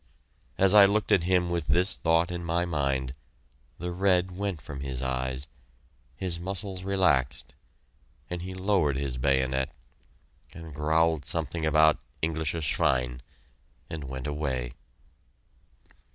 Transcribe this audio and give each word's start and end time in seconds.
As 0.57 0.73
I 0.73 0.85
looked 0.85 1.11
at 1.11 1.25
him 1.25 1.51
with 1.51 1.67
this 1.67 1.95
thought 1.95 2.31
in 2.31 2.43
my 2.43 2.65
mind 2.65 3.13
the 3.77 3.91
red 3.91 4.31
went 4.35 4.59
from 4.59 4.79
his 4.79 4.99
eyes, 5.03 5.45
his 6.15 6.39
muscles 6.39 6.83
relaxed, 6.83 7.53
and 8.27 8.41
he 8.41 8.55
lowered 8.55 8.97
his 8.97 9.19
bayonet 9.19 9.69
and 10.53 10.73
growled 10.73 11.23
something 11.23 11.67
about 11.67 11.99
"Englishe 12.23 12.63
schwein" 12.63 13.21
and 13.91 14.05
went 14.05 14.25
away. 14.25 14.73